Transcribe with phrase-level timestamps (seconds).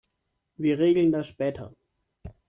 [0.57, 1.75] Wir regeln das später.